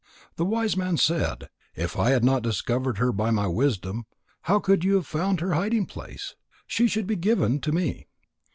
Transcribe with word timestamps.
The 0.35 0.45
wise 0.45 0.75
man 0.75 0.97
said: 0.97 1.47
"If 1.75 1.95
I 1.95 2.09
had 2.09 2.23
not 2.23 2.41
discovered 2.41 2.97
her 2.97 3.11
by 3.11 3.29
my 3.29 3.45
wisdom, 3.45 4.05
how 4.49 4.57
could 4.57 4.83
you 4.83 4.95
have 4.95 5.05
found 5.05 5.41
her 5.41 5.53
hiding 5.53 5.85
place? 5.85 6.33
She 6.65 6.87
should 6.87 7.05
be 7.05 7.15
given 7.15 7.59
to 7.59 7.71
me." 7.71 8.07